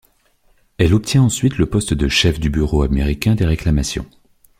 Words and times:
Elle 0.79 0.95
obtient 0.95 1.21
ensuite 1.21 1.59
le 1.59 1.67
poste 1.67 1.93
de 1.93 2.07
chef 2.07 2.39
du 2.39 2.49
Bureau 2.49 2.81
américain 2.81 3.35
des 3.35 3.45
réclamations. 3.45 4.07